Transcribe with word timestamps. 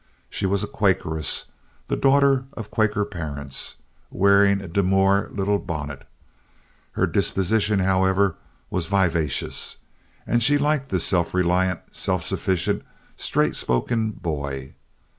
She 0.31 0.47
was 0.47 0.63
a 0.63 0.67
Quakeress, 0.67 1.51
the 1.87 1.95
daughter 1.95 2.45
of 2.53 2.71
Quaker 2.71 3.05
parents, 3.05 3.75
wearing 4.09 4.59
a 4.59 4.67
demure 4.67 5.29
little 5.31 5.59
bonnet. 5.59 6.07
Her 6.93 7.05
disposition, 7.05 7.77
however, 7.81 8.35
was 8.71 8.87
vivacious, 8.87 9.77
and 10.25 10.41
she 10.41 10.57
liked 10.57 10.89
this 10.89 11.03
self 11.05 11.35
reliant, 11.35 11.81
self 11.95 12.23
sufficient, 12.23 12.81
straight 13.15 13.55
spoken 13.55 14.09
boy. 14.09 14.73